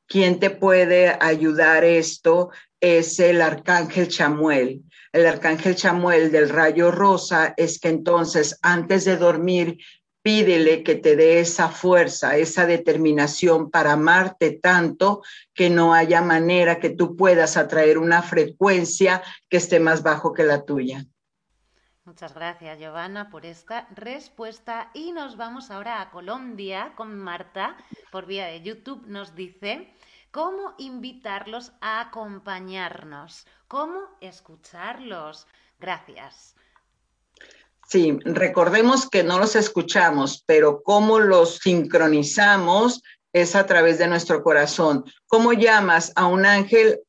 [0.05, 2.51] ¿Quién te puede ayudar esto?
[2.79, 4.83] Es el arcángel Chamuel
[5.13, 9.77] el arcángel Chamuel del rayo rosa es que entonces antes de dormir
[10.23, 15.21] pídele que te dé esa fuerza, esa determinación para amarte tanto
[15.53, 20.43] que no haya manera que tú puedas atraer una frecuencia que esté más bajo que
[20.43, 21.05] la tuya.
[22.05, 24.91] Muchas gracias, Giovanna, por esta respuesta.
[24.93, 27.77] Y nos vamos ahora a Colombia con Marta
[28.11, 29.05] por vía de YouTube.
[29.07, 29.93] Nos dice,
[30.29, 35.47] cómo invitarlos a acompañarnos, cómo escucharlos.
[35.79, 36.55] Gracias.
[37.87, 43.01] Sí, recordemos que no los escuchamos, pero cómo los sincronizamos
[43.31, 45.05] es a través de nuestro corazón.
[45.27, 46.99] ¿Cómo llamas a un ángel?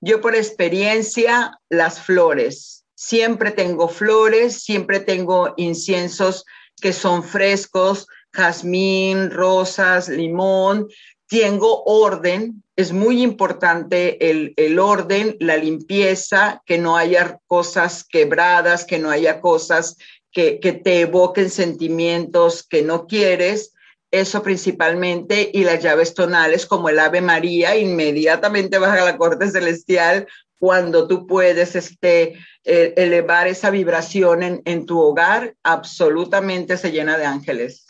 [0.00, 2.85] Yo por experiencia, las flores.
[2.96, 6.46] Siempre tengo flores, siempre tengo inciensos
[6.80, 10.88] que son frescos, jazmín, rosas, limón,
[11.28, 18.98] tengo orden, es muy importante el, orden, la limpieza, que no haya cosas quebradas, que
[18.98, 19.96] no haya cosas
[20.32, 23.72] que, que, te evoquen sentimientos que no quieres,
[24.10, 30.26] eso principalmente, y las llaves tonales como el Ave María, inmediatamente baja la corte celestial
[30.58, 32.34] cuando tú puedes este,
[32.66, 37.86] elevar esa vibración en, en tu hogar, absolutamente se llena de ángeles.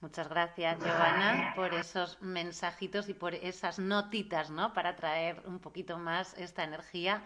[0.00, 4.72] Muchas gracias, Giovanna, por esos mensajitos y por esas notitas, ¿no?
[4.72, 7.24] Para traer un poquito más esta energía.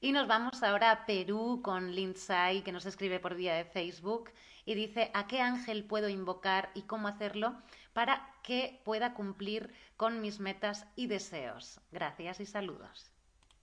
[0.00, 4.30] Y nos vamos ahora a Perú con Lindsay, que nos escribe por vía de Facebook
[4.64, 7.54] y dice, ¿a qué ángel puedo invocar y cómo hacerlo
[7.92, 11.80] para que pueda cumplir con mis metas y deseos?
[11.90, 13.09] Gracias y saludos.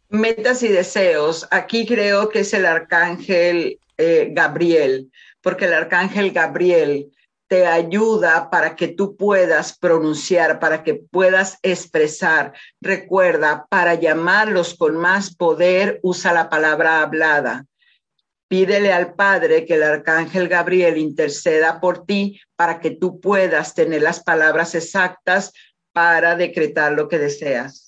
[0.09, 1.47] Metas y deseos.
[1.51, 7.11] Aquí creo que es el arcángel eh, Gabriel, porque el arcángel Gabriel
[7.47, 12.53] te ayuda para que tú puedas pronunciar, para que puedas expresar.
[12.81, 17.65] Recuerda, para llamarlos con más poder, usa la palabra hablada.
[18.49, 24.01] Pídele al Padre que el arcángel Gabriel interceda por ti para que tú puedas tener
[24.01, 25.51] las palabras exactas
[25.91, 27.86] para decretar lo que deseas.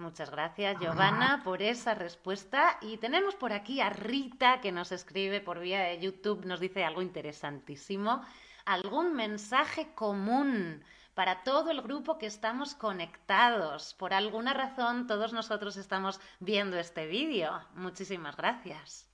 [0.00, 2.78] Muchas gracias, Giovanna, por esa respuesta.
[2.80, 6.84] Y tenemos por aquí a Rita, que nos escribe por vía de YouTube, nos dice
[6.84, 8.24] algo interesantísimo.
[8.64, 10.82] ¿Algún mensaje común
[11.12, 13.92] para todo el grupo que estamos conectados?
[13.92, 17.60] Por alguna razón, todos nosotros estamos viendo este vídeo.
[17.74, 19.09] Muchísimas gracias.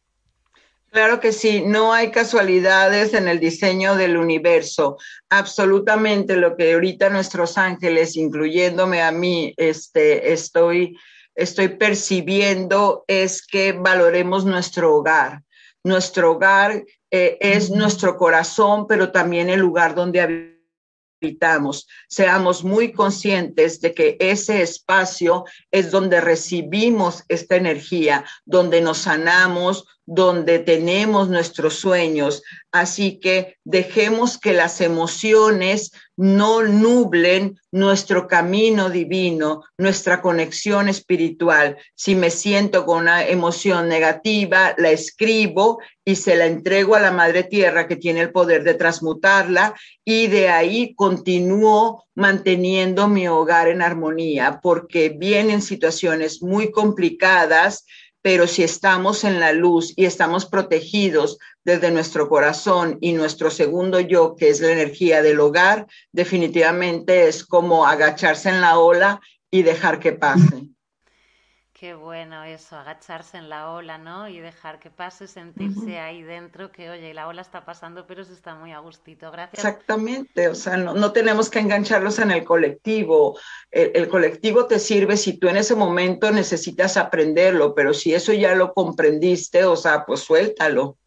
[0.90, 4.96] Claro que sí, no hay casualidades en el diseño del universo.
[5.28, 10.96] Absolutamente lo que ahorita nuestros ángeles, incluyéndome a mí, este, estoy,
[11.34, 15.42] estoy percibiendo es que valoremos nuestro hogar.
[15.84, 20.56] Nuestro hogar eh, es nuestro corazón, pero también el lugar donde
[21.20, 21.86] habitamos.
[22.08, 29.86] Seamos muy conscientes de que ese espacio es donde recibimos esta energía, donde nos sanamos,
[30.06, 32.42] donde tenemos nuestros sueños.
[32.70, 41.76] Así que dejemos que las emociones no nublen nuestro camino divino, nuestra conexión espiritual.
[41.94, 47.10] Si me siento con una emoción negativa, la escribo y se la entrego a la
[47.10, 53.68] Madre Tierra que tiene el poder de transmutarla y de ahí continúo manteniendo mi hogar
[53.68, 57.84] en armonía porque vienen situaciones muy complicadas
[58.26, 64.00] pero si estamos en la luz y estamos protegidos desde nuestro corazón y nuestro segundo
[64.00, 69.62] yo, que es la energía del hogar, definitivamente es como agacharse en la ola y
[69.62, 70.70] dejar que pase.
[71.86, 74.26] Qué bueno eso, agacharse en la ola, ¿no?
[74.26, 78.32] Y dejar que pase, sentirse ahí dentro, que oye, la ola está pasando, pero se
[78.32, 79.30] está muy a gustito.
[79.30, 79.64] Gracias.
[79.64, 83.38] Exactamente, o sea, no, tenemos que engancharlos en el colectivo.
[83.70, 88.32] El, el, colectivo te sirve si tú en ese momento necesitas aprenderlo, pero si eso
[88.32, 90.98] ya lo comprendiste, o sea, pues suéltalo.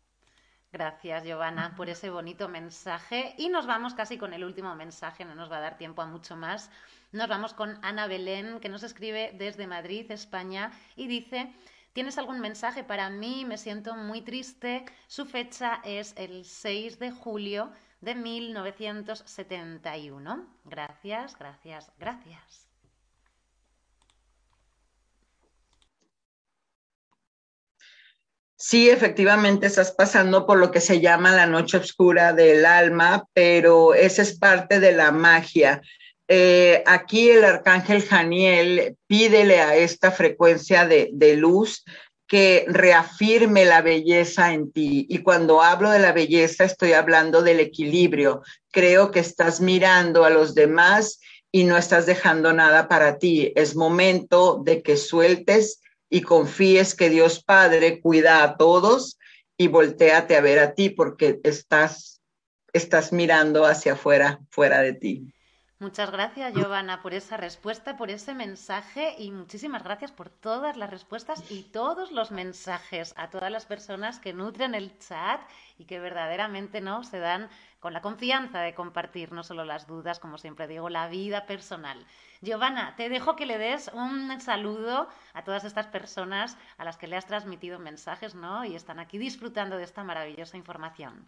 [0.71, 3.33] Gracias, Giovanna, por ese bonito mensaje.
[3.37, 6.05] Y nos vamos casi con el último mensaje, no nos va a dar tiempo a
[6.05, 6.69] mucho más.
[7.11, 11.51] Nos vamos con Ana Belén, que nos escribe desde Madrid, España, y dice,
[11.93, 13.45] ¿tienes algún mensaje para mí?
[13.45, 14.85] Me siento muy triste.
[15.07, 20.47] Su fecha es el 6 de julio de 1971.
[20.65, 22.67] Gracias, gracias, gracias.
[28.55, 33.93] Sí, efectivamente estás pasando por lo que se llama la noche oscura del alma, pero
[33.93, 35.81] esa es parte de la magia.
[36.31, 41.83] Eh, aquí el arcángel Janiel pídele a esta frecuencia de, de luz
[42.27, 45.07] que reafirme la belleza en ti.
[45.09, 48.43] Y cuando hablo de la belleza, estoy hablando del equilibrio.
[48.71, 51.19] Creo que estás mirando a los demás
[51.51, 53.51] y no estás dejando nada para ti.
[53.55, 59.17] Es momento de que sueltes y confíes que Dios Padre cuida a todos
[59.57, 62.21] y volteate a ver a ti porque estás,
[62.71, 65.33] estás mirando hacia afuera, fuera de ti.
[65.81, 70.89] Muchas gracias, Giovanna, por esa respuesta, por ese mensaje y muchísimas gracias por todas las
[70.89, 75.39] respuestas y todos los mensajes a todas las personas que nutren el chat
[75.77, 77.49] y que verdaderamente no se dan
[77.79, 82.05] con la confianza de compartir no solo las dudas, como siempre digo, la vida personal.
[82.41, 87.07] Giovanna, te dejo que le des un saludo a todas estas personas a las que
[87.07, 88.65] le has transmitido mensajes, ¿no?
[88.65, 91.25] Y están aquí disfrutando de esta maravillosa información.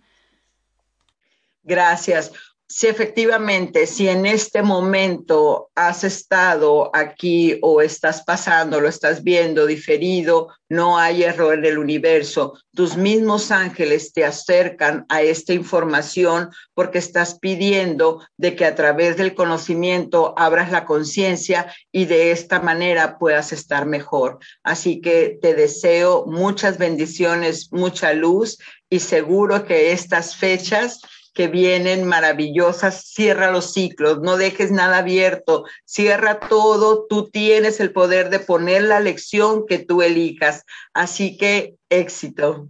[1.63, 2.33] Gracias.
[2.73, 9.65] Si efectivamente, si en este momento has estado aquí o estás pasando, lo estás viendo
[9.65, 12.57] diferido, no hay error en el universo.
[12.73, 19.17] Tus mismos ángeles te acercan a esta información porque estás pidiendo de que a través
[19.17, 24.39] del conocimiento abras la conciencia y de esta manera puedas estar mejor.
[24.63, 28.59] Así que te deseo muchas bendiciones, mucha luz
[28.89, 31.01] y seguro que estas fechas
[31.33, 37.93] que vienen maravillosas, cierra los ciclos, no dejes nada abierto, cierra todo, tú tienes el
[37.93, 40.65] poder de poner la lección que tú elijas.
[40.93, 42.67] Así que éxito.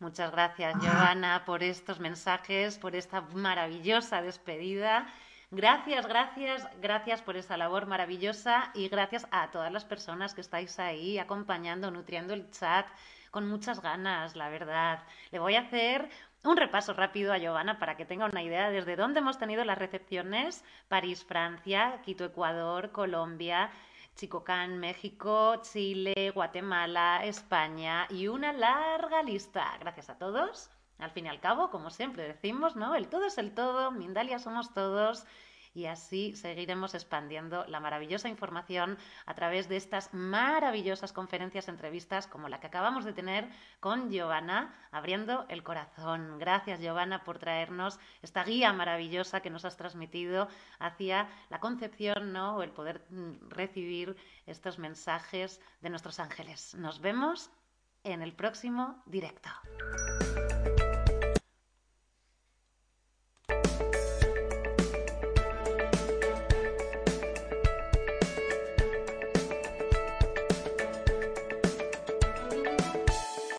[0.00, 5.12] Muchas gracias, Joana, por estos mensajes, por esta maravillosa despedida.
[5.50, 10.78] Gracias, gracias, gracias por esa labor maravillosa y gracias a todas las personas que estáis
[10.78, 12.86] ahí acompañando, nutriendo el chat
[13.30, 15.02] con muchas ganas, la verdad.
[15.30, 16.10] Le voy a hacer
[16.44, 19.78] un repaso rápido a Giovanna para que tenga una idea desde dónde hemos tenido las
[19.78, 20.64] recepciones.
[20.88, 23.70] París, Francia, Quito, Ecuador, Colombia,
[24.16, 29.76] Chicocán, México, Chile, Guatemala, España y una larga lista.
[29.80, 30.70] Gracias a todos.
[30.98, 32.96] Al fin y al cabo, como siempre decimos, ¿no?
[32.96, 35.26] El todo es el todo, Mindalia somos todos
[35.74, 42.48] y así seguiremos expandiendo la maravillosa información a través de estas maravillosas conferencias, entrevistas como
[42.48, 43.48] la que acabamos de tener
[43.80, 46.38] con Giovanna, abriendo el corazón.
[46.38, 50.48] Gracias, Giovanna, por traernos esta guía maravillosa que nos has transmitido
[50.78, 52.56] hacia la concepción, ¿no?
[52.56, 54.16] O el poder mm, recibir
[54.46, 56.74] estos mensajes de nuestros ángeles.
[56.74, 57.50] Nos vemos
[58.04, 59.50] en el próximo directo.